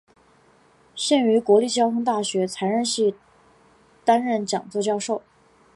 [0.95, 3.13] 现于国立交通大学材料系
[4.03, 5.21] 担任讲座教授。